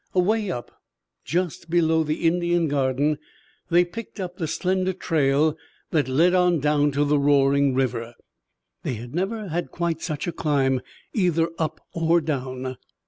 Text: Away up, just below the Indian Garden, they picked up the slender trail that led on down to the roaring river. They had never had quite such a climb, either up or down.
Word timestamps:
Away 0.15 0.49
up, 0.49 0.71
just 1.25 1.69
below 1.69 2.03
the 2.03 2.25
Indian 2.25 2.67
Garden, 2.67 3.19
they 3.69 3.85
picked 3.85 4.19
up 4.19 4.37
the 4.37 4.47
slender 4.47 4.93
trail 4.93 5.55
that 5.91 6.07
led 6.07 6.33
on 6.33 6.59
down 6.59 6.89
to 6.93 7.05
the 7.05 7.19
roaring 7.19 7.75
river. 7.75 8.15
They 8.81 8.95
had 8.95 9.13
never 9.13 9.49
had 9.49 9.69
quite 9.69 10.01
such 10.01 10.25
a 10.25 10.31
climb, 10.31 10.81
either 11.13 11.51
up 11.59 11.79
or 11.93 12.19
down. 12.19 12.77